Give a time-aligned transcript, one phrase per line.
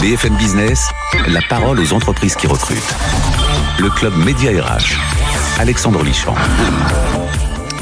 [0.00, 0.88] BFM Business,
[1.28, 2.94] la parole aux entreprises qui recrutent.
[3.78, 4.96] Le club Média RH.
[5.58, 6.34] Alexandre Lichamp.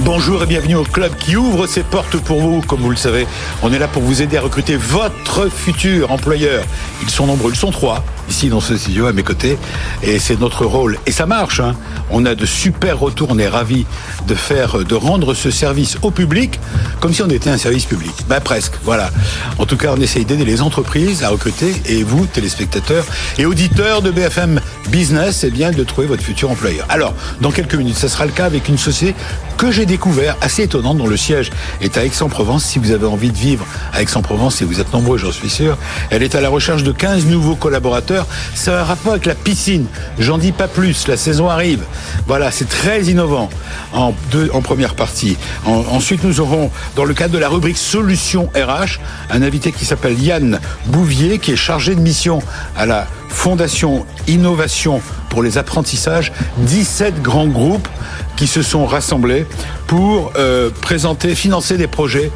[0.00, 2.60] Bonjour et bienvenue au club qui ouvre ses portes pour vous.
[2.60, 3.26] Comme vous le savez,
[3.62, 6.64] on est là pour vous aider à recruter votre futur employeur.
[7.02, 9.58] Ils sont nombreux, ils sont trois ici dans ce studio à mes côtés
[10.02, 10.98] et c'est notre rôle.
[11.06, 11.60] Et ça marche.
[11.60, 11.74] Hein.
[12.10, 13.28] On a de super retours.
[13.30, 13.86] On est ravis
[14.28, 16.60] de faire, de rendre ce service au public
[17.00, 18.12] comme si on était un service public.
[18.28, 18.74] Bah presque.
[18.84, 19.10] Voilà.
[19.58, 23.04] En tout cas, on essaye d'aider les entreprises à recruter et vous, téléspectateurs
[23.36, 26.86] et auditeurs de BFM Business, c'est bien de trouver votre futur employeur.
[26.88, 29.14] Alors, dans quelques minutes, ça sera le cas avec une société
[29.58, 31.50] que j'ai découvert assez étonnante dont le siège
[31.80, 32.64] est à Aix-en-Provence.
[32.64, 35.76] Si vous avez envie de vivre à Aix-en-Provence et vous êtes nombreux, j'en suis sûr,
[36.10, 38.26] elle est à la recherche de 15 nouveaux collaborateurs.
[38.68, 39.86] A un rapport avec la piscine.
[40.18, 41.08] J'en dis pas plus.
[41.08, 41.80] La saison arrive.
[42.26, 43.48] Voilà, c'est très innovant
[43.94, 45.38] en, deux, en première partie.
[45.64, 50.22] ensuite, nous aurons, dans le cadre de la rubrique Solutions RH, un invité qui s'appelle
[50.22, 52.42] Yann Bouvier, qui est chargé de mission
[52.76, 57.88] à la Fondation Innovation pour les apprentissages, 17 grands groupes
[58.36, 59.46] qui se sont rassemblés
[59.86, 62.30] pour euh, présenter, financer des projets,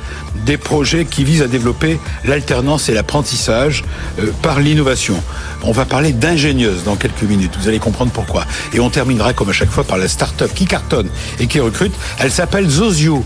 [0.45, 3.85] des projets qui visent à développer l'alternance et l'apprentissage
[4.19, 5.23] euh, par l'innovation.
[5.63, 8.45] On va parler d'ingénieuse dans quelques minutes, vous allez comprendre pourquoi.
[8.73, 11.95] Et on terminera comme à chaque fois par la start-up qui cartonne et qui recrute.
[12.19, 13.25] Elle s'appelle Zozio.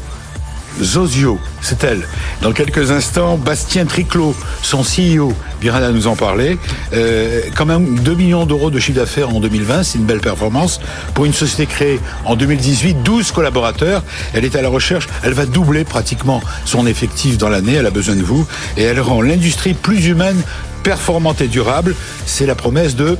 [0.82, 2.06] Zozio, c'est elle.
[2.42, 6.58] Dans quelques instants, Bastien Triclot, son CEO, viendra nous en parler.
[6.92, 10.80] Euh, quand même 2 millions d'euros de chiffre d'affaires en 2020, c'est une belle performance.
[11.14, 14.02] Pour une société créée en 2018, 12 collaborateurs.
[14.34, 17.90] Elle est à la recherche, elle va doubler pratiquement son effectif dans l'année, elle a
[17.90, 18.46] besoin de vous.
[18.76, 20.40] Et elle rend l'industrie plus humaine,
[20.82, 21.94] performante et durable.
[22.26, 23.18] C'est la promesse de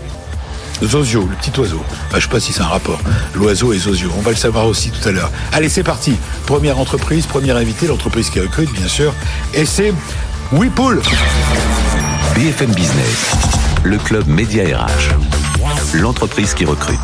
[0.82, 1.82] Zozio, le petit oiseau.
[2.10, 2.98] je ne sais pas si c'est un rapport.
[3.34, 4.10] L'oiseau et Zozio.
[4.16, 5.30] On va le savoir aussi tout à l'heure.
[5.52, 6.16] Allez, c'est parti.
[6.46, 9.14] Première entreprise, première invité, l'entreprise qui recrute, bien sûr.
[9.54, 9.92] Et c'est
[10.52, 11.00] Whipple.
[12.34, 13.32] BFM Business,
[13.84, 15.14] le club Média RH.
[15.94, 17.00] L'entreprise qui recrute.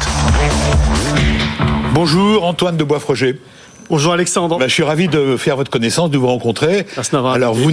[1.94, 3.40] Bonjour, Antoine de Boisfroger.
[3.88, 4.58] Bonjour Alexandre.
[4.58, 6.86] Bah, je suis ravi de faire votre connaissance, de vous rencontrer.
[7.34, 7.70] Alors vous,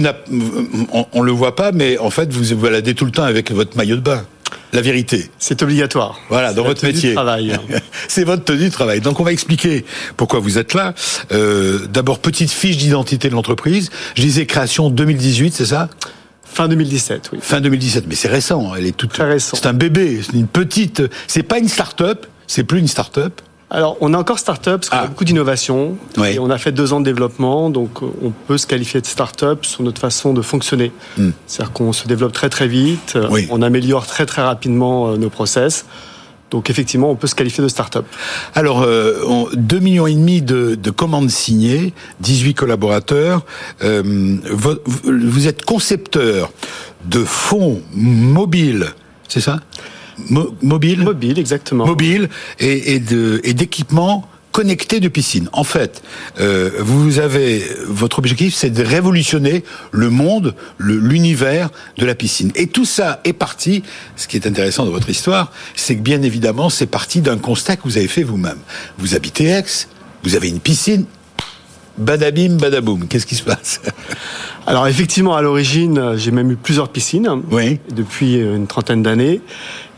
[0.92, 3.52] on, on le voit pas, mais en fait vous vous baladez tout le temps avec
[3.52, 4.22] votre maillot de bain
[4.72, 5.30] la vérité.
[5.38, 6.20] C'est obligatoire.
[6.28, 7.14] Voilà, dans votre métier.
[8.08, 9.00] C'est votre tenue de travail.
[9.00, 9.84] Donc on va expliquer
[10.16, 10.94] pourquoi vous êtes là.
[11.32, 13.90] Euh, D'abord, petite fiche d'identité de l'entreprise.
[14.14, 15.88] Je disais création 2018, c'est ça?
[16.44, 17.38] Fin 2017, oui.
[17.40, 18.72] Fin 2017, mais c'est récent.
[18.76, 19.12] Elle est toute.
[19.56, 20.20] C'est un bébé.
[20.24, 21.02] C'est une petite.
[21.28, 22.26] C'est pas une start-up.
[22.46, 23.40] C'est plus une start-up.
[23.70, 25.06] Alors, on est encore start-up, parce qu'on a ah.
[25.06, 25.96] beaucoup d'innovation.
[26.26, 29.64] Et on a fait deux ans de développement, donc on peut se qualifier de start-up
[29.64, 30.92] sur notre façon de fonctionner.
[31.16, 31.30] Hmm.
[31.46, 33.16] C'est-à-dire qu'on se développe très très vite,
[33.50, 35.86] on améliore très très rapidement euh, nos process.
[36.50, 38.04] Donc effectivement, on peut se qualifier de start-up.
[38.56, 43.44] Alors, euh, 2 millions et demi de, de, commandes signées, 18 collaborateurs.
[43.84, 46.50] Euh, vous, vous, êtes concepteur
[47.04, 48.86] de fonds mobiles,
[49.28, 49.60] c'est ça?
[50.28, 51.02] Mobile.
[51.02, 51.86] Mobile, exactement.
[51.86, 55.48] Mobile et, et d'équipements connectés de piscine.
[55.52, 56.02] En fait,
[56.40, 62.50] euh, vous avez votre objectif, c'est de révolutionner le monde, l'univers de la piscine.
[62.54, 63.82] Et tout ça est parti.
[64.16, 67.76] Ce qui est intéressant dans votre histoire, c'est que bien évidemment, c'est parti d'un constat
[67.76, 68.58] que vous avez fait vous-même.
[68.98, 69.64] Vous habitez Aix,
[70.24, 71.04] vous avez une piscine.
[71.98, 73.06] Badabim, badaboum.
[73.08, 73.80] Qu'est-ce qui se passe
[74.66, 77.78] Alors effectivement, à l'origine, j'ai même eu plusieurs piscines oui.
[77.94, 79.40] depuis une trentaine d'années.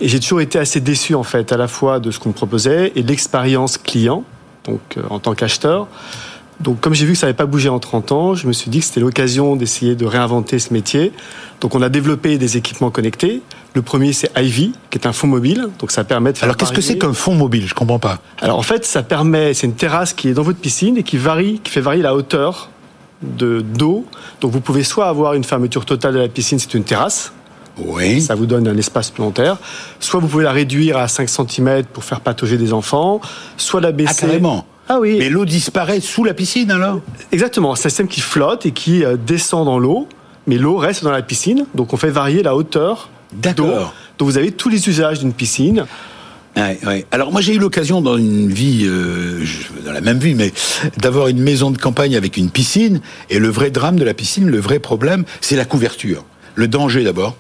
[0.01, 2.35] Et j'ai toujours été assez déçu en fait, à la fois de ce qu'on me
[2.35, 4.25] proposait et de l'expérience client,
[4.65, 5.87] donc euh, en tant qu'acheteur.
[6.63, 8.71] Donc, comme j'ai vu que ça n'avait pas bougé en 30 ans, je me suis
[8.71, 11.13] dit que c'était l'occasion d'essayer de réinventer ce métier.
[11.61, 13.43] Donc, on a développé des équipements connectés.
[13.75, 15.69] Le premier, c'est Ivy, qui est un fond mobile.
[15.79, 16.45] Donc, ça permet de faire.
[16.45, 17.67] Alors, qu'est-ce que c'est qu'un fond mobile?
[17.67, 18.21] Je comprends pas.
[18.41, 19.55] Alors, en fait, ça permet.
[19.55, 22.15] C'est une terrasse qui est dans votre piscine et qui varie, qui fait varier la
[22.15, 22.71] hauteur
[23.23, 24.07] de d'eau.
[24.41, 27.33] Donc, vous pouvez soit avoir une fermeture totale de la piscine, c'est une terrasse.
[27.79, 28.21] Oui.
[28.21, 29.57] Ça vous donne un espace plantaire.
[29.99, 33.21] Soit vous pouvez la réduire à 5 cm pour faire patauger des enfants,
[33.57, 34.15] soit la baisser.
[34.19, 34.67] Ah, carrément.
[34.89, 35.17] Ah oui.
[35.19, 37.01] Mais l'eau disparaît sous la piscine alors?
[37.31, 37.75] Exactement.
[37.75, 40.09] C'est un système qui flotte et qui euh, descend dans l'eau,
[40.47, 41.67] mais l'eau reste dans la piscine.
[41.75, 43.67] Donc on fait varier la hauteur d'eau.
[44.19, 45.87] Donc vous avez tous les usages d'une piscine.
[46.57, 47.07] Ouais, ouais.
[47.11, 49.43] Alors moi j'ai eu l'occasion dans une vie, euh,
[49.87, 50.53] dans la même vie, mais
[50.99, 53.01] d'avoir une maison de campagne avec une piscine.
[53.31, 56.25] Et le vrai drame de la piscine, le vrai problème, c'est la couverture.
[56.55, 57.37] Le danger d'abord,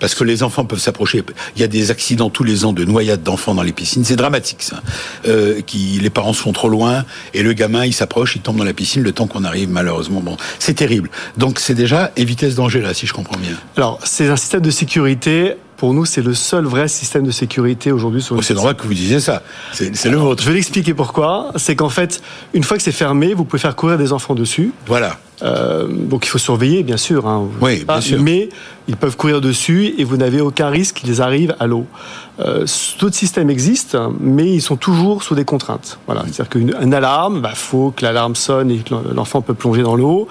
[0.00, 1.22] parce que les enfants peuvent s'approcher.
[1.56, 4.04] Il y a des accidents tous les ans de noyades d'enfants dans les piscines.
[4.04, 4.82] C'est dramatique, ça.
[5.26, 7.04] Euh, les parents sont trop loin
[7.34, 10.20] et le gamin, il s'approche, il tombe dans la piscine le temps qu'on arrive, malheureusement.
[10.20, 11.10] Bon, c'est terrible.
[11.36, 13.52] Donc, c'est déjà éviter ce danger-là, si je comprends bien.
[13.76, 17.92] Alors, c'est un système de sécurité pour nous, c'est le seul vrai système de sécurité
[17.92, 19.42] aujourd'hui sur oh, C'est normal que vous disiez ça.
[19.72, 20.42] C'est le vôtre.
[20.42, 21.52] Je vais l'expliquer pourquoi.
[21.54, 22.20] C'est qu'en fait,
[22.52, 24.72] une fois que c'est fermé, vous pouvez faire courir des enfants dessus.
[24.88, 25.18] Voilà.
[25.42, 27.28] Euh, donc il faut surveiller, bien sûr.
[27.28, 28.20] Hein, oui, bien sûr.
[28.20, 28.48] Mais
[28.88, 31.86] ils peuvent courir dessus et vous n'avez aucun risque qu'ils arrivent à l'eau.
[32.40, 32.66] Euh,
[32.98, 36.00] D'autres systèmes existent, mais ils sont toujours sous des contraintes.
[36.06, 36.22] Voilà.
[36.22, 39.94] C'est-à-dire qu'une alarme, il bah, faut que l'alarme sonne et que l'enfant peut plonger dans
[39.94, 40.26] l'eau.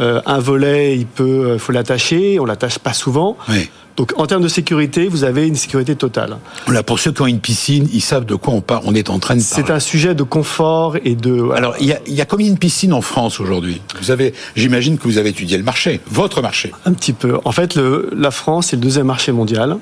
[0.00, 2.40] Euh, un volet, il peut, faut l'attacher.
[2.40, 3.36] On l'attache pas souvent.
[3.48, 3.70] Oui.
[4.00, 6.38] Donc en termes de sécurité, vous avez une sécurité totale.
[6.68, 9.10] Là, pour ceux qui ont une piscine, ils savent de quoi on, parle, on est
[9.10, 9.62] en train de parler.
[9.66, 11.50] C'est un sujet de confort et de...
[11.50, 13.82] Alors, il y a, y a combien de piscines en France aujourd'hui?
[14.00, 16.72] Vous avez, J'imagine que vous avez étudié le marché, votre marché.
[16.86, 17.40] Un petit peu.
[17.44, 19.76] En fait, le, la France est le deuxième marché mondial.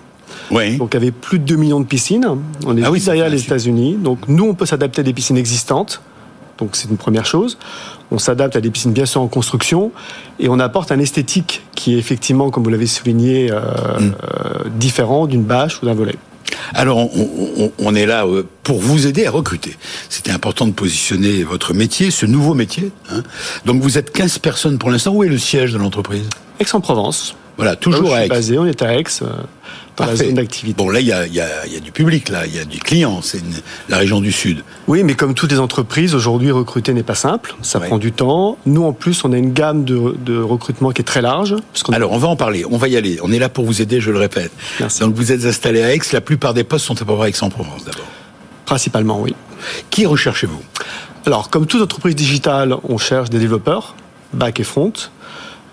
[0.51, 0.79] Oui.
[0.79, 2.27] Donc, avec plus de 2 millions de piscines.
[2.67, 3.99] On est ah oui, derrière les États-Unis.
[4.03, 6.03] Donc, nous, on peut s'adapter à des piscines existantes.
[6.59, 7.59] Donc c'est une première chose.
[8.11, 9.93] On s'adapte à des piscines bien sûr en construction
[10.39, 14.03] et on apporte un esthétique qui est effectivement, comme vous l'avez souligné, euh, mm.
[14.03, 16.17] euh, différent d'une bâche ou d'un volet.
[16.75, 17.09] Alors,
[17.79, 19.77] on, est là euh, pour vous aider à recruter.
[20.09, 22.91] C'était important de positionner votre métier, ce nouveau métier.
[23.11, 23.23] Hein.
[23.65, 25.13] Donc, vous êtes 15 personnes pour l'instant.
[25.13, 26.29] Où est le siège de l'entreprise?
[26.61, 27.37] Aix-en-Provence.
[27.57, 28.29] Voilà, toujours à Aix.
[28.29, 29.05] Basé, on est à Aix
[30.07, 30.77] dans zone d'activité.
[30.77, 33.43] Bon, là, il y a, du public, là, il y a du client, c'est
[33.89, 34.63] la région du Sud.
[34.87, 38.59] Oui, mais comme toutes les entreprises, aujourd'hui, recruter n'est pas simple, ça prend du temps.
[38.67, 41.57] Nous, en plus, on a une gamme de, recrutement qui est très large.
[41.93, 43.19] Alors, on va en parler, on va y aller.
[43.23, 44.53] On est là pour vous aider, je le répète.
[45.01, 47.85] Donc, vous êtes installé à Aix, la plupart des postes sont à peu près Aix-en-Provence,
[47.85, 48.07] d'abord.
[48.65, 49.35] Principalement, oui.
[49.91, 50.61] Qui recherchez-vous?
[51.27, 53.95] Alors, comme toute entreprise digitale, on cherche des développeurs,
[54.33, 54.93] back et front,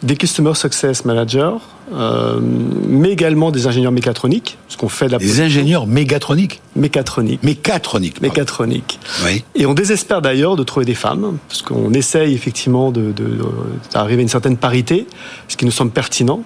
[0.04, 1.58] des Customer Success Managers,
[1.94, 7.44] euh, mais également des ingénieurs mécatroniques, ce qu'on fait de la Des ingénieurs mécatroniques Mécatroniques.
[7.44, 8.22] Mécatroniques.
[8.22, 9.00] Mécatroniques.
[9.26, 9.44] Oui.
[9.56, 13.14] Et on désespère d'ailleurs de trouver des femmes, parce qu'on essaye effectivement d'arriver
[13.94, 15.08] de, à une certaine parité,
[15.48, 16.44] ce qui nous semble pertinent.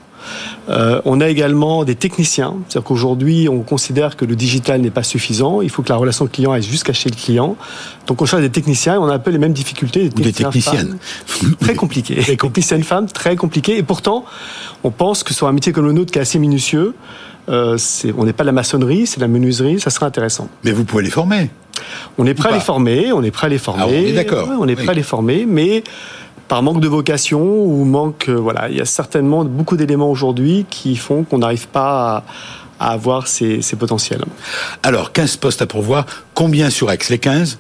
[0.69, 5.04] Euh, on a également des techniciens, c'est-à-dire qu'aujourd'hui, on considère que le digital n'est pas
[5.04, 5.62] suffisant.
[5.62, 7.56] Il faut que la relation client aille jusqu'à chez le client.
[8.07, 10.10] Donc, on cherche des techniciens et on a un peu les mêmes difficultés.
[10.10, 10.98] Des, des techniciennes.
[11.60, 12.16] très compliquées.
[12.27, 13.77] Des techniciennes femmes, très compliquées.
[13.77, 14.25] Et pourtant,
[14.83, 16.94] on pense que sur un métier comme le nôtre qui est assez minutieux,
[17.50, 17.77] euh,
[18.18, 20.50] on n'est pas de la maçonnerie, c'est de la menuiserie, ça serait intéressant.
[20.63, 21.50] Mais vous pouvez les former.
[22.18, 23.83] On est prêt à les former, on est prêt à les former.
[23.83, 24.50] Ah, on est d'accord.
[24.60, 25.83] on est prêt à les former, mais
[26.50, 30.66] par manque de vocation ou manque, euh, voilà, il y a certainement beaucoup d'éléments aujourd'hui
[30.69, 32.24] qui font qu'on n'arrive pas
[32.80, 34.24] à, avoir ces, potentiels.
[34.84, 36.98] Alors, 15 postes à pourvoir, combien sur Aix?
[37.10, 37.60] Les 15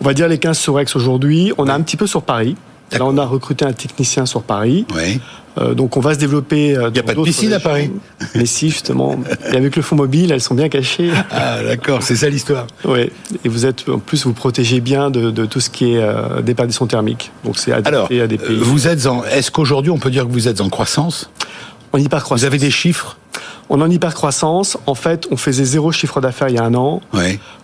[0.00, 1.52] On va dire les 15 sur Aix aujourd'hui.
[1.56, 2.56] On a un petit peu sur Paris.
[2.92, 4.86] Là, on a recruté un technicien sur Paris.
[4.94, 5.20] Oui.
[5.58, 6.76] Euh, donc on va se développer.
[6.76, 7.90] Euh, il n'y a pas de piscine à Paris.
[8.34, 9.18] Mais si justement.
[9.50, 11.10] Et avec le fonds mobile, elles sont bien cachées.
[11.30, 12.66] Ah d'accord, c'est ça l'histoire.
[12.84, 13.10] Oui.
[13.44, 16.86] Et vous êtes en plus vous protégez bien de, tout ce qui est euh, déperdition
[16.86, 17.32] thermique.
[17.44, 18.58] Donc c'est adapté à des pays.
[18.60, 19.24] Vous êtes en.
[19.24, 21.30] Est-ce qu'aujourd'hui on peut dire que vous êtes en croissance?
[21.92, 22.40] En hypercroissance.
[22.40, 23.16] Vous avez des chiffres?
[23.68, 24.78] On est en hypercroissance.
[24.86, 27.00] En fait, on faisait zéro chiffre d'affaires il y a un an.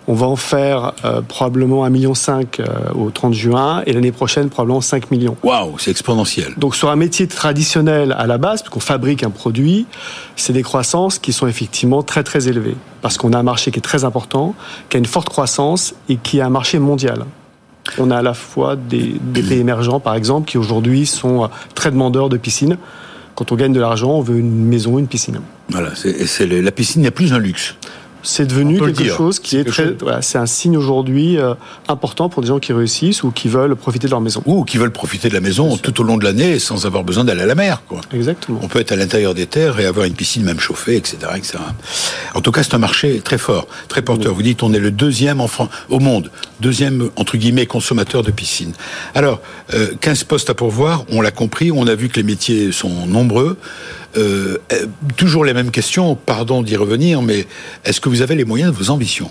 [0.09, 2.13] On va en faire euh, probablement 1,5 million
[2.61, 5.37] euh, au 30 juin et l'année prochaine probablement 5 millions.
[5.45, 6.55] Waouh, c'est exponentiel.
[6.57, 9.87] Donc sur un métier traditionnel à la base, puisqu'on fabrique un produit,
[10.35, 12.77] c'est des croissances qui sont effectivement très très élevées.
[13.01, 14.55] Parce qu'on a un marché qui est très important,
[14.89, 17.25] qui a une forte croissance et qui a un marché mondial.
[17.99, 21.47] On a à la fois des, des pays émergents, par exemple, qui aujourd'hui sont euh,
[21.75, 22.77] très demandeurs de piscines
[23.35, 25.41] quand on gagne de l'argent, on veut une maison, une piscine.
[25.71, 27.77] Voilà, c'est, la piscine n'est plus un luxe
[28.23, 29.93] c'est devenu quelque chose qui est, très.
[30.01, 31.55] Voilà, c'est un signe aujourd'hui euh,
[31.89, 34.43] important pour des gens qui réussissent ou qui veulent profiter de leur maison.
[34.47, 37.25] Ou qui veulent profiter de la maison tout au long de l'année sans avoir besoin
[37.25, 37.83] d'aller à la mer.
[37.89, 38.01] Quoi.
[38.13, 38.61] Exactement.
[38.63, 41.19] On peut être à l'intérieur des terres et avoir une piscine même chauffée, etc.
[41.37, 41.59] etc.
[42.35, 44.35] En tout cas, c'est un marché très fort, très porteur.
[44.35, 45.41] Vous dites on est le deuxième
[45.89, 48.73] au monde, deuxième, entre guillemets, consommateur de piscine.
[49.15, 49.41] Alors,
[50.01, 53.07] 15 euh, postes à pourvoir, on l'a compris, on a vu que les métiers sont
[53.07, 53.59] nombreux.
[54.17, 57.47] Euh, euh, toujours les mêmes questions, pardon d'y revenir, mais
[57.85, 59.31] est-ce que vous avez les moyens de vos ambitions?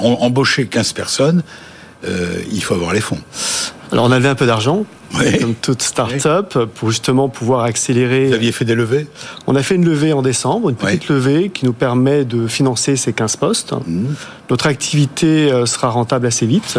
[0.00, 1.42] Embaucher 15 personnes,
[2.04, 3.18] euh, il faut avoir les fonds.
[3.92, 4.84] Alors on avait un peu d'argent,
[5.40, 8.28] comme toute start-up, pour justement pouvoir accélérer.
[8.28, 9.08] Vous aviez fait des levées?
[9.48, 12.94] On a fait une levée en décembre, une petite levée qui nous permet de financer
[12.94, 13.72] ces 15 postes.
[13.72, 14.06] Mmh.
[14.48, 16.78] Notre activité sera rentable assez vite.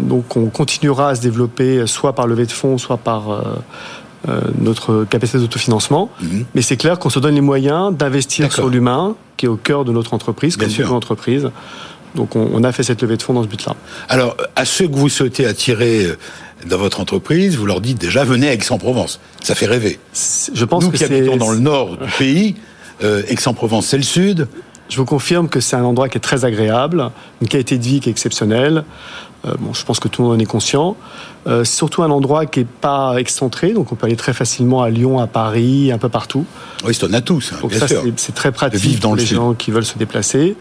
[0.00, 3.42] donc on continuera à se développer soit par levée de fonds, soit par euh,
[4.58, 6.10] notre capacité d'autofinancement.
[6.20, 6.44] Mhm.
[6.54, 9.84] Mais c'est clair qu'on se donne les moyens d'investir sur l'humain, qui est au cœur
[9.84, 11.50] de notre entreprise, comme toute entreprise.
[12.14, 13.74] Donc on, a fait cette levée de fonds dans ce but-là.
[14.10, 16.16] Alors, à ceux que vous souhaitez attirer euh,
[16.66, 19.18] dans votre entreprise, vous leur dites déjà venez à Aix-en-Provence.
[19.42, 19.98] Ça fait rêver.
[20.52, 22.56] Je pense Nous que qui habitons dans le nord du pays,
[23.00, 24.46] Aix-en-Provence, c'est le sud.
[24.92, 27.10] Je vous confirme que c'est un endroit qui est très agréable,
[27.40, 28.84] une qualité de vie qui est exceptionnelle.
[29.44, 30.96] Euh, bon, je pense que tout le monde en est conscient.
[31.46, 34.82] Euh, c'est surtout un endroit qui n'est pas excentré, donc on peut aller très facilement
[34.82, 36.44] à Lyon, à Paris, un peu partout.
[36.84, 37.56] Oui, c'est un atout, ça.
[37.56, 40.56] Donc ça, c'est très pratique pour les gens qui veulent se déplacer.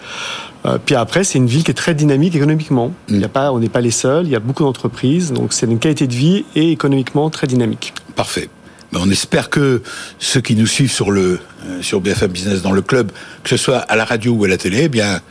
[0.66, 2.90] Euh, puis après, c'est une ville qui est très dynamique économiquement.
[3.10, 3.16] Mm.
[3.16, 4.26] Il y a pas, on n'est pas les seuls.
[4.26, 7.94] Il y a beaucoup d'entreprises, donc c'est une qualité de vie et économiquement très dynamique.
[8.16, 8.50] Parfait.
[8.92, 9.82] Ben, on espère que
[10.20, 11.40] ceux qui nous suivent sur le
[11.82, 13.12] sur BFM Business dans le club,
[13.44, 15.22] que ce soit à la radio ou à la télé, eh bien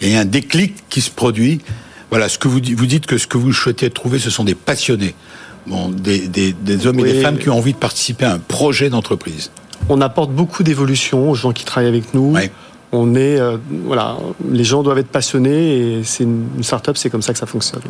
[0.00, 1.60] il y a un déclic qui se produit
[2.10, 4.54] voilà, ce que vous, vous dites que ce que vous souhaitez trouver, ce sont des
[4.54, 5.14] passionnés,
[5.66, 8.38] bon, des, des, des hommes et des femmes qui ont envie de participer à un
[8.38, 9.50] projet d'entreprise.
[9.88, 12.36] On apporte beaucoup d'évolution aux gens qui travaillent avec nous.
[12.92, 14.16] On est, euh, voilà,
[14.50, 17.46] les gens doivent être passionnés et c'est une, une start-up, c'est comme ça que ça
[17.46, 17.82] fonctionne.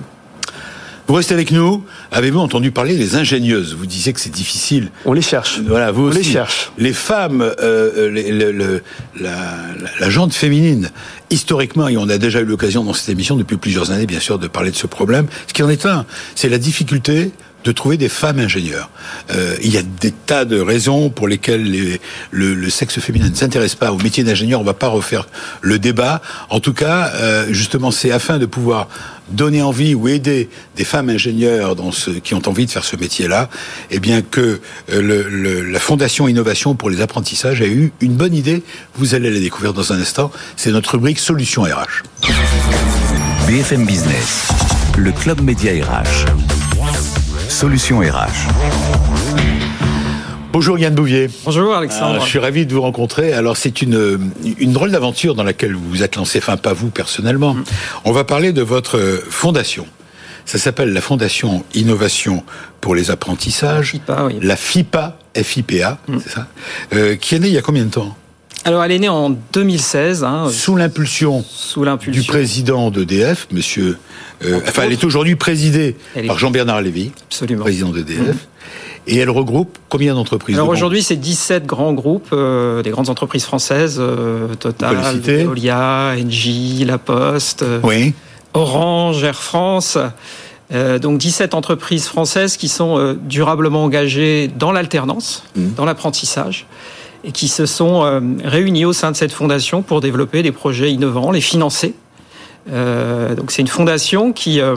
[1.11, 1.83] Vous restez avec nous.
[2.13, 3.75] Avez-vous entendu parler des ingénieuses?
[3.75, 4.93] Vous disiez que c'est difficile.
[5.05, 5.59] On les cherche.
[5.67, 6.19] Voilà, vous On aussi.
[6.19, 6.71] les cherche.
[6.79, 8.83] Les femmes, euh, euh les, le, le,
[9.19, 9.35] la,
[9.99, 10.93] la, jante féminine,
[11.29, 14.39] historiquement, et on a déjà eu l'occasion dans cette émission depuis plusieurs années, bien sûr,
[14.39, 15.27] de parler de ce problème.
[15.49, 17.33] Ce qui en est un, c'est la difficulté
[17.65, 18.91] de trouver des femmes ingénieurs.
[19.31, 22.01] Euh, il y a des tas de raisons pour lesquelles les,
[22.31, 24.61] le, sexe féminin ne s'intéresse pas au métier d'ingénieur.
[24.61, 25.27] On va pas refaire
[25.61, 26.23] le débat.
[26.49, 28.89] En tout cas, euh, justement, c'est afin de pouvoir
[29.31, 31.77] donner envie ou aider des femmes ingénieurs
[32.25, 33.49] qui ont envie de faire ce métier-là,
[33.91, 34.61] eh bien que
[34.93, 38.63] euh, la Fondation Innovation pour les apprentissages a eu une bonne idée.
[38.97, 40.31] Vous allez la découvrir dans un instant.
[40.57, 42.03] C'est notre rubrique Solutions RH.
[43.47, 44.49] BFM Business,
[44.97, 46.60] le club média RH.
[47.51, 48.49] Solutions RH.
[50.53, 51.29] Bonjour Yann Bouvier.
[51.45, 52.21] Bonjour Alexandre.
[52.21, 53.33] Euh, je suis ravi de vous rencontrer.
[53.33, 56.91] Alors c'est une, une drôle d'aventure dans laquelle vous vous êtes lancé, enfin pas vous
[56.91, 57.55] personnellement.
[57.55, 57.65] Mm.
[58.05, 59.87] On va parler de votre fondation.
[60.47, 62.45] Ça s'appelle la Fondation Innovation
[62.81, 63.95] pour les apprentissages.
[63.95, 64.39] La FIPA, oui.
[64.41, 66.19] La FIPA, FIPA, mm.
[66.23, 66.47] c'est ça.
[66.95, 68.17] Euh, qui est née il y a combien de temps?
[68.65, 70.25] Alors, elle est née en 2016.
[70.25, 71.45] Hein, sous l'impulsion
[72.09, 73.99] du président d'EDF, monsieur.
[74.45, 77.63] Euh, enfin, elle est aujourd'hui présidée par Jean-Bernard Lévy, Absolument.
[77.63, 78.19] président d'EDF.
[78.19, 78.35] Mmh.
[79.07, 83.45] Et elle regroupe combien d'entreprises Alors aujourd'hui, c'est 17 grands groupes, euh, des grandes entreprises
[83.45, 88.13] françaises, euh, Total, Veolia, Engie, La Poste, oui.
[88.53, 89.99] Orange, Air France.
[90.73, 95.71] Euh, donc 17 entreprises françaises qui sont euh, durablement engagées dans l'alternance, mmh.
[95.77, 96.67] dans l'apprentissage
[97.25, 100.93] et qui se sont euh, réunis au sein de cette fondation pour développer des projets
[100.93, 101.95] innovants, les financer.
[102.71, 104.77] Euh, donc c'est une fondation qui euh,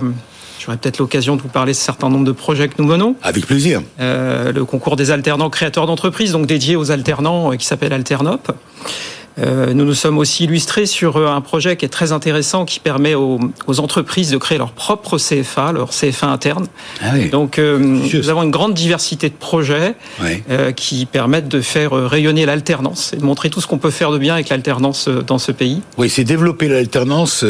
[0.64, 3.18] J'aurai peut-être l'occasion de vous parler de certains nombre de projets que nous menons.
[3.22, 3.82] Avec plaisir.
[4.00, 8.50] Euh, le concours des alternants créateurs d'entreprises, donc dédié aux alternants, qui s'appelle Alternop.
[9.40, 12.80] Euh, nous nous sommes aussi illustrés sur euh, un projet qui est très intéressant, qui
[12.80, 16.68] permet aux, aux entreprises de créer leur propre CFA, leur CFA interne.
[17.02, 17.30] Ah oui.
[17.30, 20.44] Donc, euh, nous avons une grande diversité de projets oui.
[20.50, 24.12] euh, qui permettent de faire rayonner l'alternance et de montrer tout ce qu'on peut faire
[24.12, 25.82] de bien avec l'alternance dans ce pays.
[25.98, 27.46] Oui, c'est développer l'alternance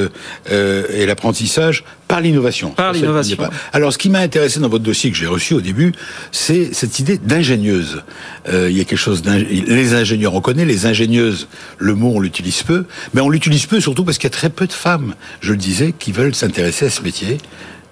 [0.51, 2.71] euh, et l'apprentissage par l'innovation.
[2.71, 3.37] Par l'innovation.
[3.71, 5.93] Alors, ce qui m'a intéressé dans votre dossier que j'ai reçu au début,
[6.31, 8.03] c'est cette idée d'ingénieuse.
[8.49, 11.47] Euh, il y a quelque chose les ingénieurs, on connaît les ingénieuses.
[11.77, 14.49] Le mot, on l'utilise peu, mais on l'utilise peu surtout parce qu'il y a très
[14.49, 17.37] peu de femmes, je le disais, qui veulent s'intéresser à ce métier.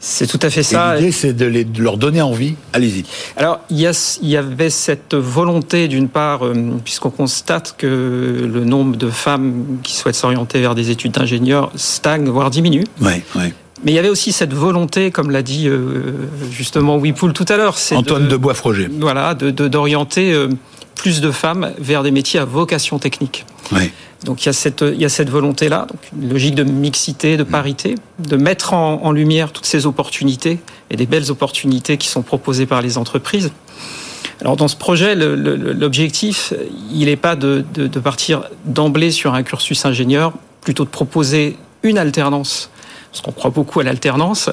[0.03, 0.95] C'est tout à fait ça.
[0.95, 2.55] L'idée, c'est de, leur donner envie.
[2.73, 3.05] Allez-y.
[3.37, 8.49] Alors, il y, a, il y avait cette volonté, d'une part, euh, puisqu'on constate que
[8.51, 12.85] le nombre de femmes qui souhaitent s'orienter vers des études d'ingénieur stagne, voire diminue.
[12.99, 13.53] Oui, oui.
[13.83, 16.13] Mais il y avait aussi cette volonté, comme l'a dit euh,
[16.51, 17.75] justement Wipoul tout à l'heure.
[17.91, 18.89] Antoine de, de Bois-Froger.
[18.99, 20.49] Voilà, d'orienter euh,
[21.01, 23.47] plus de femmes vers des métiers à vocation technique.
[23.71, 23.91] Oui.
[24.23, 27.37] Donc il y a cette, il y a cette volonté-là, donc une logique de mixité,
[27.37, 30.59] de parité, de mettre en, en, lumière toutes ces opportunités
[30.91, 33.51] et des belles opportunités qui sont proposées par les entreprises.
[34.41, 36.53] Alors dans ce projet, l'objectif,
[36.93, 41.57] il n'est pas de, de, de partir d'emblée sur un cursus ingénieur, plutôt de proposer
[41.81, 42.69] une alternance
[43.11, 44.51] parce qu'on croit beaucoup à l'alternance,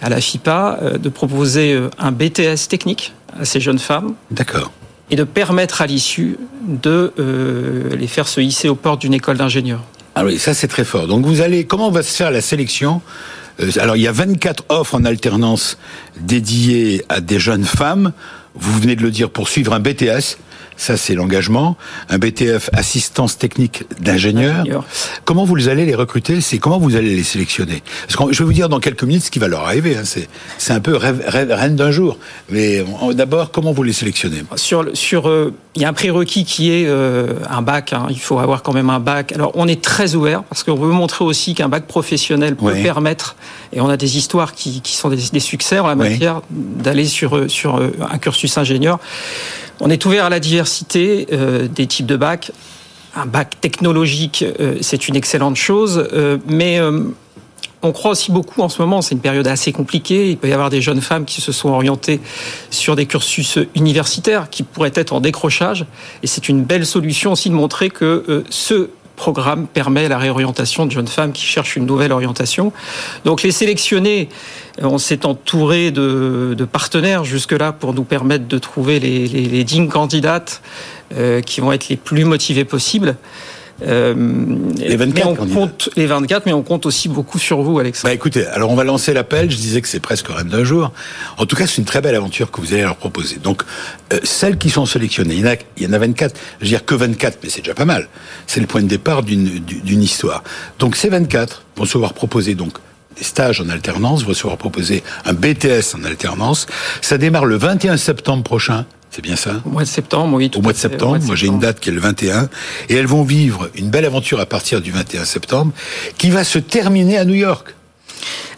[0.00, 4.14] à la FIPA, euh, de proposer euh, un BTS technique à ces jeunes femmes.
[4.30, 4.72] D'accord.
[5.12, 9.36] Et de permettre à l'issue de euh, les faire se hisser aux portes d'une école
[9.36, 9.84] d'ingénieurs.
[10.14, 11.06] Ah oui, ça c'est très fort.
[11.06, 13.00] Donc vous allez, comment va se faire la sélection
[13.78, 15.78] Alors il y a 24 offres en alternance
[16.18, 18.12] dédiées à des jeunes femmes.
[18.54, 20.38] Vous venez de le dire pour suivre un BTS.
[20.76, 21.76] Ça, c'est l'engagement.
[22.08, 24.64] Un BTF, assistance technique d'ingénieur.
[25.24, 26.40] Comment vous allez les recruter?
[26.40, 27.82] C'est comment vous allez les sélectionner?
[28.08, 29.96] Parce que je vais vous dire dans quelques minutes ce qui va leur arriver.
[29.96, 30.02] Hein.
[30.04, 32.18] C'est, un peu rêve, rêve, reine d'un jour.
[32.48, 34.42] Mais d'abord, comment vous les sélectionnez?
[34.56, 37.92] Sur, sur, euh, il y a un prérequis qui est euh, un bac.
[37.92, 38.06] Hein.
[38.10, 39.32] Il faut avoir quand même un bac.
[39.32, 42.82] Alors, on est très ouvert parce qu'on veut montrer aussi qu'un bac professionnel peut oui.
[42.82, 43.36] permettre,
[43.72, 46.82] et on a des histoires qui, qui sont des, des, succès en la matière, oui.
[46.82, 48.98] d'aller sur, sur un cursus ingénieur.
[49.82, 52.52] On est ouvert à la diversité euh, des types de bac.
[53.14, 54.44] un bac technologique,
[54.80, 56.08] c'est une excellente chose,
[56.46, 56.80] mais
[57.82, 60.52] on croit aussi beaucoup en ce moment, c'est une période assez compliquée, il peut y
[60.52, 62.20] avoir des jeunes femmes qui se sont orientées
[62.70, 65.84] sur des cursus universitaires qui pourraient être en décrochage,
[66.22, 68.90] et c'est une belle solution aussi de montrer que euh, ce
[69.22, 72.72] programme permet la réorientation de jeunes femmes qui cherchent une nouvelle orientation.
[73.24, 74.28] Donc les sélectionner,
[74.82, 80.60] euh, on s'est entouré de, partenaires jusque-là pour nous permettre de trouver les, dignes candidates
[81.14, 83.14] euh, qui vont être les plus motivées possibles.
[83.82, 84.14] Euh,
[84.76, 88.10] les 24 on compte les 24, mais on compte aussi beaucoup sur vous, Alexandre.
[88.10, 89.50] Bah écoutez, alors on va lancer l'appel.
[89.50, 90.92] Je disais que c'est presque reine d'un jour.
[91.38, 93.36] En tout cas, c'est une très belle aventure que vous allez leur proposer.
[93.36, 93.62] Donc,
[94.12, 96.38] euh, celles qui sont sélectionnées, il y en a, il y en a 24.
[96.60, 98.08] Je veux dire que 24, mais c'est déjà pas mal.
[98.46, 100.44] C'est le point de départ d'une histoire.
[100.78, 102.78] Donc, ces 24 vont se voir proposer donc
[103.16, 106.66] des stages en alternance, vont se voir proposer un BTS en alternance.
[107.00, 109.60] Ça démarre le 21 septembre prochain c'est bien ça?
[109.66, 110.50] Au mois de septembre, oui.
[110.56, 112.48] Au mois de septembre, moi j'ai une date qui est le 21,
[112.88, 115.72] et elles vont vivre une belle aventure à partir du 21 septembre,
[116.16, 117.74] qui va se terminer à New York.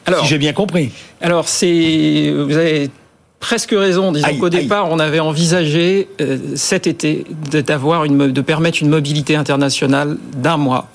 [0.06, 0.92] Alors, si j'ai bien compris.
[1.20, 2.88] Alors c'est, vous avez
[3.40, 4.12] presque raison.
[4.12, 9.34] Disons qu'au départ, on avait envisagé euh, cet été d'avoir une, de permettre une mobilité
[9.34, 10.88] internationale d'un mois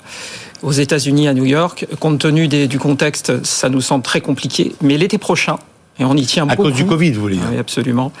[0.62, 1.86] aux États-Unis à New York.
[2.00, 4.72] Compte tenu du contexte, ça nous semble très compliqué.
[4.80, 5.58] Mais l'été prochain,
[5.98, 6.62] et on y tient beaucoup.
[6.62, 8.12] À cause du Covid, vous voulez dire Oui, absolument.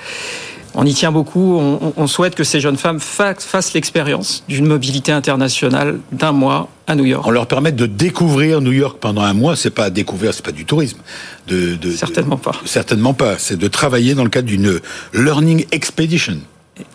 [0.74, 1.58] On y tient beaucoup.
[1.96, 7.04] On, souhaite que ces jeunes femmes fassent l'expérience d'une mobilité internationale d'un mois à New
[7.04, 7.24] York.
[7.26, 9.56] On leur permet de découvrir New York pendant un mois.
[9.56, 10.98] C'est pas découvrir, c'est pas du tourisme.
[11.48, 12.52] De, certainement pas.
[12.64, 13.36] Certainement pas.
[13.38, 14.80] C'est de travailler dans le cadre d'une
[15.12, 16.36] learning expedition.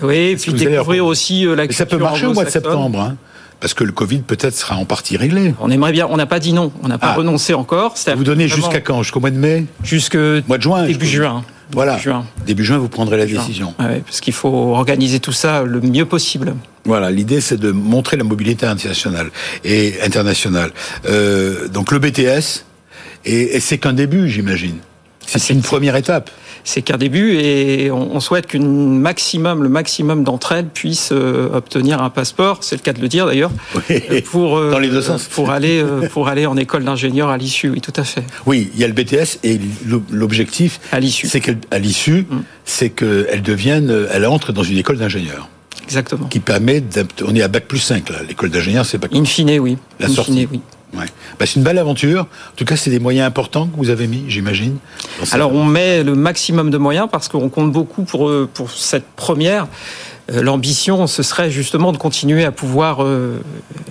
[0.01, 1.77] Oui, et puis découvrir aussi euh, la culture.
[1.77, 2.99] Ça peut marcher au mois de septembre.
[2.99, 3.17] Hein
[3.59, 5.53] parce que le Covid peut-être sera en partie réglé.
[5.59, 7.15] On aimerait bien, on n'a pas dit non, on n'a pas ah.
[7.15, 7.95] renoncé encore.
[8.15, 9.01] Vous donnez jusqu'à quand?
[9.03, 9.65] Jusqu'au mois de mai?
[9.83, 10.17] Jusque
[10.47, 10.85] mois de juin.
[10.85, 11.43] Début juin.
[11.71, 11.97] Voilà.
[12.45, 13.73] Début juin, vous prendrez la décision.
[13.79, 16.55] Oui, parce qu'il faut organiser tout ça le mieux possible.
[16.85, 19.31] Voilà, l'idée c'est de montrer la mobilité internationale
[19.63, 20.71] et internationale.
[21.07, 22.65] Euh, donc le BTS,
[23.25, 24.77] et c'est qu'un début, j'imagine.
[25.25, 26.29] C'est une première étape
[26.65, 32.01] c'est qu'un début et on, souhaite qu'une maximum, le maximum d'entre elles puissent euh, obtenir
[32.01, 33.51] un passeport, c'est le cas de le dire d'ailleurs,
[34.31, 35.25] pour euh, dans les deux sens.
[35.25, 37.69] pour aller euh, pour aller en école d'ingénieur à l'issue.
[37.69, 38.23] Oui, tout à fait.
[38.47, 39.59] Oui, il y a le BTS et
[40.09, 42.43] l'objectif à l'issue, c'est qu'à l'issue, mm.
[42.65, 45.49] c'est qu'elle devienne, elle entre dans une école d'ingénieur.
[45.83, 46.25] Exactement.
[46.27, 46.83] Qui permet,
[47.23, 49.11] on est à bac plus 5 là, l'école d'ingénieur c'est bac.
[49.13, 49.77] In fine, oui.
[49.99, 50.47] La sortie.
[50.51, 50.61] oui.
[50.95, 52.21] Bah, c'est une belle aventure.
[52.21, 54.77] En tout cas, c'est des moyens importants que vous avez mis, j'imagine.
[55.31, 59.05] Alors, on met le maximum de moyens parce qu'on compte beaucoup pour, euh, pour cette
[59.15, 59.67] première.
[60.31, 63.39] Euh, l'ambition, ce serait justement de continuer à pouvoir euh,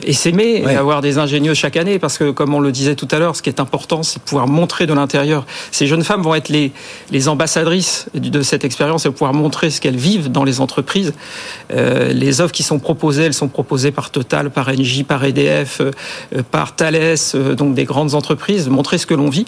[0.05, 3.18] essaimer et avoir des ingénieux chaque année, parce que comme on le disait tout à
[3.18, 5.47] l'heure, ce qui est important, c'est de pouvoir montrer de l'intérieur.
[5.70, 6.73] Ces jeunes femmes vont être les,
[7.11, 11.12] les ambassadrices de cette expérience et pouvoir montrer ce qu'elles vivent dans les entreprises.
[11.73, 15.81] Euh, les offres qui sont proposées, elles sont proposées par Total, par Engie, par EDF,
[15.81, 19.47] euh, par Thales, euh, donc des grandes entreprises, montrer ce que l'on vit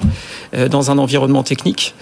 [0.71, 1.95] dans un environnement technique,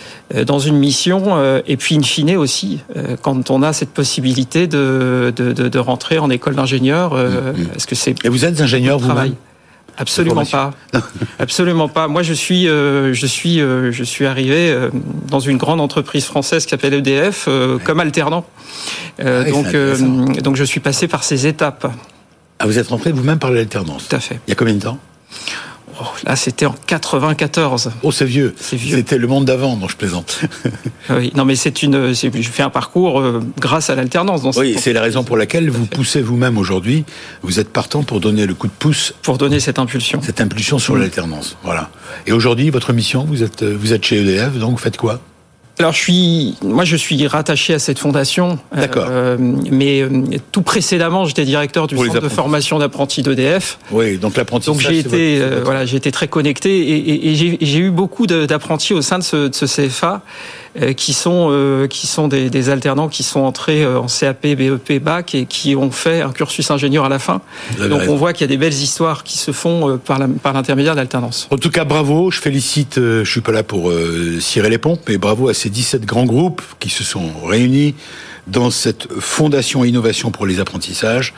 [0.46, 2.80] dans une mission, et puis in fine aussi,
[3.22, 7.86] quand on a cette possibilité de, de, de, rentrer en école d'ingénieur, est-ce mm-hmm.
[7.86, 9.34] que c'est vous êtes ingénieur vous-même
[9.96, 10.72] Absolument pas.
[11.38, 12.08] Absolument pas.
[12.08, 14.90] Moi, je suis, euh, je suis, euh, je suis arrivé euh,
[15.28, 17.48] dans une grande entreprise française qui s'appelle EDF
[17.84, 18.44] comme alternant.
[19.20, 19.76] Ah donc,
[20.42, 21.86] donc, je suis passé par ces étapes.
[22.58, 24.40] Ah, vous êtes rentré vous-même par l'alternance Tout à fait.
[24.46, 24.98] Il y a combien de temps?
[26.00, 27.92] Oh, là, c'était en 94.
[28.02, 28.54] Oh, c'est vieux.
[28.58, 28.96] C'est vieux.
[28.96, 30.40] C'était le monde d'avant, dont je plaisante.
[31.10, 32.12] oui, non, mais c'est une.
[32.12, 34.42] Je fais un parcours euh, grâce à l'alternance.
[34.56, 37.04] Oui, c'est la raison pour laquelle vous poussez vous-même aujourd'hui.
[37.42, 39.14] Vous êtes partant pour donner le coup de pouce.
[39.22, 40.20] Pour donner cette impulsion.
[40.22, 41.56] Cette impulsion sur l'alternance.
[41.62, 41.90] Voilà.
[42.26, 45.20] Et aujourd'hui, votre mission, vous êtes, vous êtes chez EDF, donc vous faites quoi?
[45.78, 48.58] Alors je suis, moi je suis rattaché à cette fondation.
[48.74, 49.06] D'accord.
[49.10, 50.08] Euh, mais euh,
[50.52, 53.78] tout précédemment, j'étais directeur du centre de formation d'apprentis d'EDF.
[53.90, 54.74] Oui, donc l'apprentissage.
[54.74, 58.94] Donc j'ai été, euh, voilà, j'ai été très connecté et, et, j'ai eu beaucoup d'apprentis
[58.94, 60.22] au sein de ce, de ce CFA.
[60.82, 64.42] Euh, qui sont euh, qui sont des, des, alternants qui sont entrés euh, en CAP,
[64.42, 67.42] BEP, BAC et qui ont fait un cursus ingénieur à la fin.
[67.78, 70.18] Donc on voit qu'il y a des belles histoires qui se font par
[70.52, 71.46] l'intermédiaire d'alternance.
[71.52, 72.32] En tout cas, bravo.
[72.32, 72.96] Je félicite.
[72.96, 73.92] Je suis pas là pour
[74.40, 77.94] cirer les pompes, mais bravo à ces 17 grands groupes qui se sont réunis
[78.48, 81.34] dans cette fondation innovation pour les apprentissages.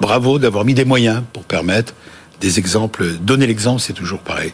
[0.00, 1.94] Bravo d'avoir mis des moyens pour permettre
[2.40, 3.06] des exemples.
[3.20, 4.52] Donner l'exemple, c'est toujours pareil.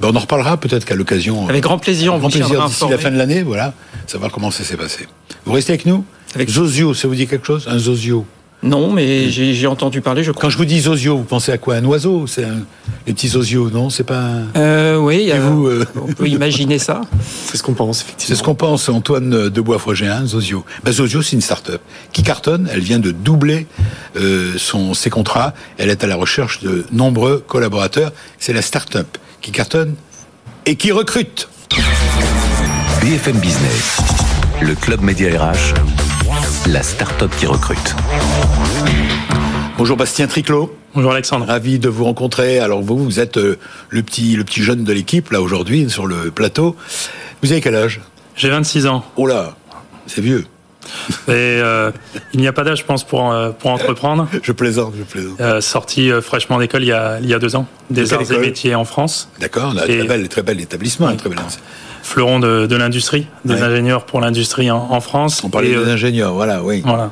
[0.00, 1.48] Ben, on en reparlera peut-être qu'à l'occasion.
[1.48, 3.74] Avec grand plaisir, on grand plaisir d'ici la fin de l'année, voilà,
[4.06, 5.06] savoir comment ça s'est passé.
[5.44, 7.66] Vous restez avec nous Avec Zozio, ça vous dit quelque chose?
[7.68, 8.26] Un Zozio
[8.62, 10.42] Non, mais j'ai entendu parler, je crois.
[10.42, 11.76] Quand je vous dis Zozio, vous pensez à quoi?
[11.76, 12.44] Un oiseau C'est
[13.06, 13.88] les petits Zozio, non?
[13.88, 17.00] C'est pas euh, Oui, vous, euh, on peut imaginer ça.
[17.46, 18.28] C'est ce qu'on pense, effectivement.
[18.28, 20.64] C'est ce qu'on pense, Antoine Debois-Frogéen, Zozio.
[20.84, 21.80] Ben, Zozio, c'est une start-up
[22.12, 22.68] qui cartonne.
[22.70, 23.66] Elle vient de doubler
[24.16, 25.54] euh, son, ses contrats.
[25.78, 28.12] Elle est à la recherche de nombreux collaborateurs.
[28.38, 29.94] C'est la start-up qui cartonne
[30.66, 31.48] et qui recrute.
[33.00, 33.98] BFM Business,
[34.60, 35.74] le club média RH,
[36.66, 37.94] la start-up qui recrute.
[39.78, 40.74] Bonjour Bastien Triclot.
[40.94, 41.46] Bonjour Alexandre.
[41.46, 42.58] Ravi de vous rencontrer.
[42.58, 46.06] Alors vous, vous êtes euh, le petit, le petit jeune de l'équipe là aujourd'hui sur
[46.06, 46.76] le plateau.
[47.42, 48.00] Vous avez quel âge?
[48.36, 49.04] J'ai 26 ans.
[49.16, 49.56] Oh là,
[50.06, 50.44] c'est vieux.
[51.28, 51.92] Et euh,
[52.32, 54.28] il n'y a pas d'âge, je pense, pour, euh, pour entreprendre.
[54.42, 55.60] je plaisante, je plaisante.
[55.60, 58.74] sorti fraîchement d'école il, y a, il y a deux ans, des arts et métiers
[58.74, 59.28] en France.
[59.40, 61.38] D'accord, un très bel, très bel établissement, très bel
[62.10, 65.42] fleuron de, de l'industrie, des ingénieurs pour l'industrie en, en, France.
[65.44, 66.82] On parlait des ingénieurs, voilà, oui.
[66.84, 67.10] Voilà.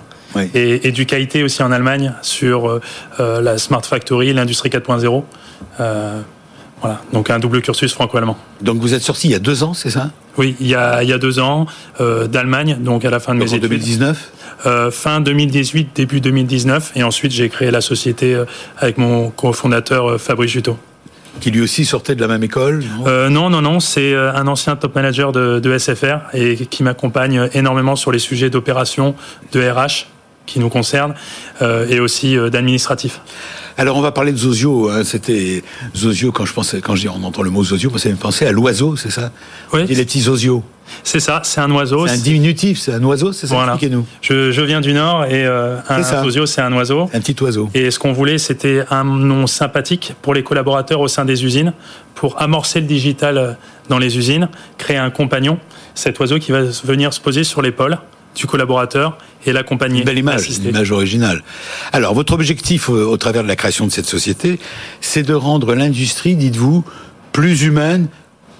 [0.54, 2.80] Et, et, du qualité aussi en Allemagne sur euh,
[3.18, 5.24] euh la Smart Factory, l'industrie 4.0.
[5.80, 6.20] Euh,
[6.80, 8.36] voilà, donc un double cursus franco-allemand.
[8.60, 10.10] Donc vous êtes sorti il y a deux ans, c'est ça?
[10.36, 11.66] Oui, il y a, il y a deux ans
[12.00, 13.62] euh, d'Allemagne, donc à la fin de mes études.
[13.62, 14.32] 2019
[14.66, 18.44] euh, Fin 2018, début 2019, et ensuite j'ai créé la société euh,
[18.76, 20.76] avec mon cofondateur euh, Fabrice Juteau
[21.40, 24.76] qui lui aussi sortait de la même école Non, euh, non, non, c'est un ancien
[24.76, 29.14] top manager de, SFR et qui m'accompagne énormément sur les sujets d'opération,
[29.52, 30.06] de RH,
[30.48, 31.14] qui nous concerne
[31.62, 33.20] euh, et aussi euh, d'administratif.
[33.78, 34.90] Alors on va parler de Zozio.
[34.90, 35.04] Hein.
[35.04, 35.62] C'était
[35.96, 38.46] Zozio quand je pensais, quand je dis, on entend le mot Zozio, ça me pensait
[38.46, 39.30] à l'oiseau, c'est ça?
[39.72, 39.82] Oui.
[39.88, 40.64] Et les petits Zozio.
[41.04, 42.06] C'est ça, c'est un oiseau.
[42.08, 43.54] C'est un diminutif, c'est un oiseau, c'est ça?
[43.54, 43.74] Voilà.
[43.74, 44.04] Expliquez-nous.
[44.20, 47.08] Je, je, viens du Nord et euh, un, Zozio, c'est un oiseau.
[47.12, 47.70] Un petit oiseau.
[47.72, 51.72] Et ce qu'on voulait, c'était un nom sympathique pour les collaborateurs au sein des usines,
[52.16, 53.52] pour amorcer le digital euh,
[53.88, 55.58] dans les usines, créer un compagnon,
[55.94, 57.98] cet oiseau qui va venir se poser sur l'épaule
[58.34, 60.00] du collaborateur et l'accompagner.
[60.00, 61.42] Une belle image, une image originale.
[61.92, 64.58] Alors, votre objectif euh, au travers de la création de cette société,
[65.00, 66.84] c'est de rendre l'industrie, dites-vous,
[67.32, 68.08] plus humaine,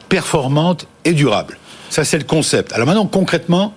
[0.09, 1.59] performante et durable.
[1.91, 2.73] Ça, c'est le concept.
[2.73, 3.75] Alors maintenant, concrètement,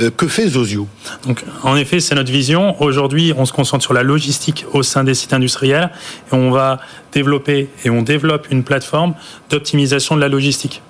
[0.00, 0.86] euh, que fait Zozio
[1.26, 2.80] Donc, En effet, c'est notre vision.
[2.82, 5.90] Aujourd'hui, on se concentre sur la logistique au sein des sites industriels
[6.32, 6.80] et on va
[7.12, 9.14] développer et on développe une plateforme
[9.50, 10.82] d'optimisation de la logistique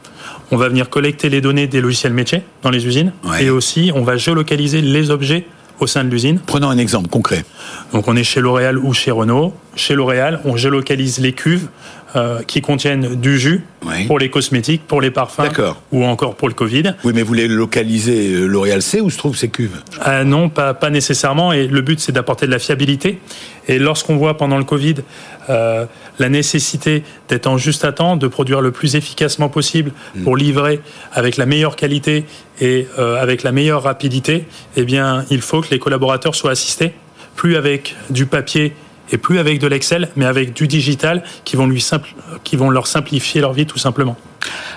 [0.51, 3.45] on va venir collecter les données des logiciels métiers dans les usines ouais.
[3.45, 5.47] et aussi on va géolocaliser les objets
[5.81, 6.39] au sein de l'usine.
[6.45, 7.45] Prenons un exemple concret.
[7.93, 9.55] Donc on est chez L'Oréal ou chez Renault.
[9.75, 11.69] Chez L'Oréal, on géolocalise les cuves
[12.17, 14.07] euh, qui contiennent du jus oui.
[14.07, 15.49] pour les cosmétiques, pour les parfums
[15.93, 16.95] ou encore pour le Covid.
[17.05, 19.81] Oui, mais vous voulez localiser euh, L'Oréal C où se trouvent ces cuves?
[20.07, 21.53] Euh, Non, pas, pas nécessairement.
[21.53, 23.21] Et le but, c'est d'apporter de la fiabilité.
[23.69, 24.97] Et lorsqu'on voit pendant le Covid
[25.49, 25.87] euh,
[26.19, 30.23] la nécessité d'être en juste à temps, de produire le plus efficacement possible mmh.
[30.23, 30.81] pour livrer
[31.13, 32.25] avec la meilleure qualité
[32.61, 34.45] et avec la meilleure rapidité,
[34.77, 36.93] eh bien, il faut que les collaborateurs soient assistés,
[37.37, 38.75] plus avec du papier
[39.13, 42.71] et plus avec de l'Excel, mais avec du digital qui vont, lui simple, qui vont
[42.71, 44.17] leur simplifier leur vie tout simplement.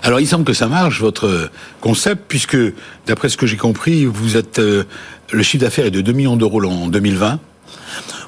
[0.02, 1.50] Alors il semble que ça marche, votre
[1.82, 2.58] concept, puisque
[3.08, 4.84] d'après ce que j'ai compris, vous êtes euh,
[5.32, 7.40] le chiffre d'affaires est de 2 millions d'euros en 2020.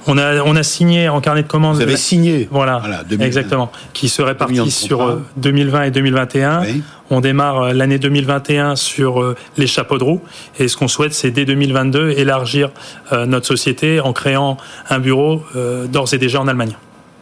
[0.08, 1.76] On a, on a signé en carnet de commandes.
[1.76, 3.26] Vous avez signé Voilà, voilà 2020.
[3.26, 3.72] exactement.
[3.94, 6.62] Qui se répartit sur 2020 et 2021.
[6.62, 6.84] Oui.
[7.10, 10.22] On démarre euh, l'année 2021 sur euh, les chapeaux de roue.
[10.60, 12.72] Et ce qu'on souhaite, c'est dès 2022 élargir
[13.12, 14.58] euh, notre société en créant
[14.90, 15.44] un bureau
[15.88, 16.76] d'ores et déjà en Allemagne.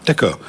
[0.06, 0.40] D'accord.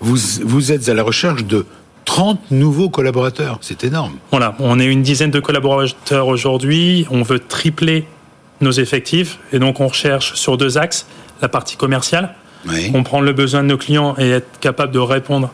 [0.00, 1.66] Vous, vous êtes à la recherche de
[2.04, 3.58] 30 nouveaux collaborateurs.
[3.60, 4.14] C'est énorme.
[4.30, 7.06] Voilà, on est une dizaine de collaborateurs aujourd'hui.
[7.10, 8.06] On veut tripler
[8.60, 9.38] nos effectifs.
[9.52, 11.06] Et donc, on recherche sur deux axes
[11.42, 12.34] la partie commerciale,
[12.68, 12.92] oui.
[12.92, 15.52] comprendre le besoin de nos clients et être capable de répondre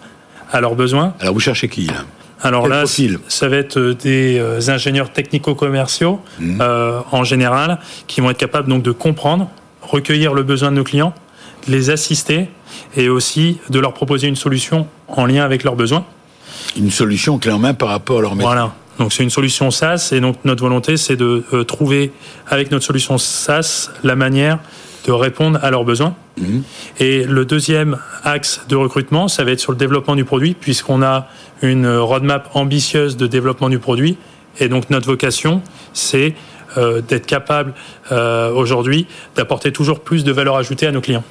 [0.52, 1.14] à leurs besoins.
[1.20, 2.04] Alors vous cherchez qui là?
[2.42, 3.18] Alors Quel là, profil?
[3.28, 6.58] ça va être des euh, ingénieurs technico-commerciaux mmh.
[6.60, 9.48] euh, en général qui vont être capables donc de comprendre,
[9.82, 11.14] recueillir le besoin de nos clients,
[11.68, 12.48] les assister
[12.96, 16.04] et aussi de leur proposer une solution en lien avec leurs besoins.
[16.76, 18.46] Une solution clé en main par rapport à leur métier.
[18.46, 18.72] Voilà.
[18.98, 22.12] Donc c'est une solution SaaS et donc notre volonté c'est de euh, trouver
[22.46, 24.58] avec notre solution SaaS la manière
[25.06, 26.14] de répondre à leurs besoins.
[26.38, 26.60] Mmh.
[26.98, 31.02] Et le deuxième axe de recrutement, ça va être sur le développement du produit, puisqu'on
[31.02, 31.28] a
[31.62, 34.16] une roadmap ambitieuse de développement du produit.
[34.58, 36.34] Et donc notre vocation, c'est
[36.76, 37.74] euh, d'être capable
[38.12, 41.24] euh, aujourd'hui d'apporter toujours plus de valeur ajoutée à nos clients.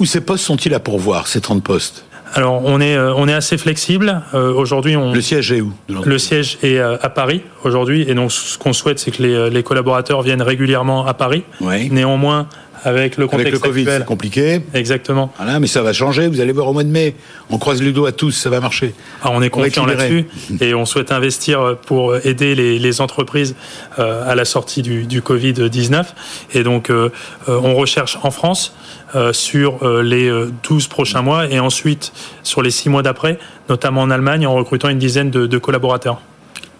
[0.00, 2.04] Où ces postes sont-ils à pourvoir, ces 30 postes?
[2.34, 4.22] Alors on est euh, on est assez flexible.
[4.34, 8.32] Euh, aujourd'hui, on le siège est où Le siège est à Paris aujourd'hui, et donc
[8.32, 11.44] ce qu'on souhaite, c'est que les, les, collaborateurs viennent régulièrement à Paris.
[11.60, 11.88] Oui.
[11.90, 12.48] Néanmoins,
[12.84, 14.60] avec le contexte avec le Covid, c'est compliqué.
[14.74, 15.32] Exactement.
[15.36, 16.28] Voilà, mais ça va changer.
[16.28, 17.14] Vous allez voir au mois de mai.
[17.50, 18.94] On croise les doigts à tous, ça va marcher.
[19.22, 20.26] Ah, on est confiant là-dessus
[20.60, 23.54] et on souhaite investir pour aider les, entreprises
[23.98, 26.14] euh, à la sortie du, du Covid 19.
[26.54, 27.10] Et donc, euh,
[27.48, 28.74] euh, on recherche en France
[29.32, 30.30] sur les
[30.62, 32.12] 12 prochains mois et ensuite
[32.44, 36.20] sur les 6 mois d'après, notamment en Allemagne, en recrutant une dizaine de collaborateurs.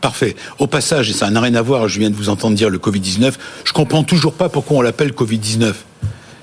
[0.00, 0.34] Parfait.
[0.58, 2.78] Au passage, et ça n'a rien à voir, je viens de vous entendre dire le
[2.78, 3.34] Covid-19,
[3.64, 5.74] je comprends toujours pas pourquoi on l'appelle Covid-19.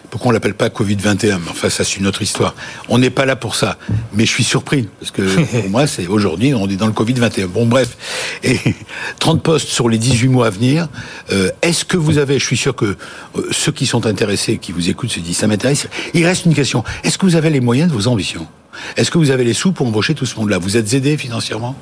[0.09, 2.55] Pourquoi on l'appelle pas Covid-21 Enfin, ça, c'est une autre histoire.
[2.87, 3.77] On n'est pas là pour ça.
[4.13, 5.21] Mais je suis surpris, parce que
[5.61, 7.47] pour moi, c'est aujourd'hui, on est dans le Covid-21.
[7.47, 7.97] Bon, bref.
[8.43, 8.57] Et
[9.19, 10.87] 30 postes sur les 18 mois à venir.
[11.31, 14.71] Euh, est-ce que vous avez, je suis sûr que euh, ceux qui sont intéressés, qui
[14.71, 15.87] vous écoutent, se disent, ça m'intéresse.
[16.13, 16.83] Il reste une question.
[17.03, 18.47] Est-ce que vous avez les moyens de vos ambitions?
[18.95, 20.57] Est-ce que vous avez les sous pour embaucher tout ce monde-là?
[20.57, 21.75] Vous êtes aidé financièrement?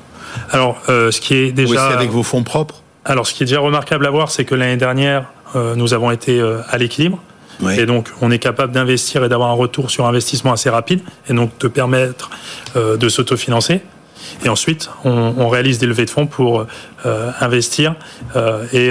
[0.50, 1.88] Alors, euh, ce qui est déjà...
[1.88, 2.82] avec vos fonds propres?
[3.04, 6.10] Alors, ce qui est déjà remarquable à voir, c'est que l'année dernière, euh, nous avons
[6.10, 7.18] été euh, à l'équilibre.
[7.78, 11.32] Et donc, on est capable d'investir et d'avoir un retour sur investissement assez rapide, et
[11.32, 12.28] donc de permettre
[12.74, 13.80] de s'autofinancer.
[14.44, 16.66] Et ensuite, on, on, réalise des levées de fonds pour
[17.40, 17.94] investir
[18.74, 18.90] et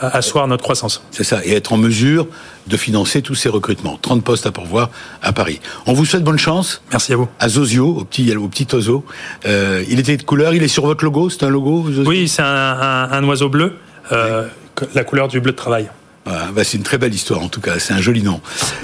[0.00, 1.02] asseoir notre croissance.
[1.10, 2.26] C'est ça, et être en mesure
[2.66, 3.98] de financer tous ces recrutements.
[4.00, 4.90] 30 postes à pourvoir
[5.22, 5.60] à Paris.
[5.86, 6.82] On vous souhaite bonne chance.
[6.90, 7.28] Merci à vous.
[7.38, 9.04] À Zozio, au petit, au petit oiseau.
[9.46, 12.42] Euh, il était de couleur, il est sur votre logo, c'est un logo Oui, c'est
[12.42, 13.76] un, oiseau bleu,
[14.12, 14.46] euh,
[14.94, 15.90] la couleur du bleu de travail.
[16.26, 18.40] Bah, c'est une très belle histoire en tout cas, c'est un joli nom.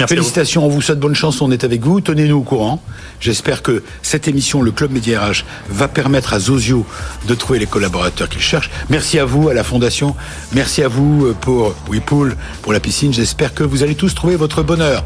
[0.08, 2.80] Félicitations, on vous souhaite bonne chance, on est avec vous, tenez-nous au courant.
[3.20, 6.86] J'espère que cette émission, le Club Média RH, va permettre à Zozio
[7.26, 8.70] de trouver les collaborateurs qu'il cherche.
[8.90, 10.14] Merci à vous, à la Fondation,
[10.52, 13.12] merci à vous euh, pour WePool, pour la piscine.
[13.12, 15.04] J'espère que vous allez tous trouver votre bonheur.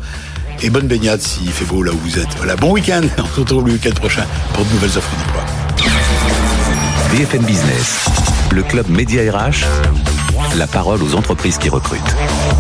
[0.62, 2.34] Et bonne baignade s'il fait beau là où vous êtes.
[2.36, 5.44] Voilà, bon week-end, on se retrouve le week-end prochain pour de nouvelles offres d'emploi.
[7.12, 8.04] BFM Business,
[8.52, 10.17] le Club Média RH
[10.56, 12.16] la parole aux entreprises qui recrutent.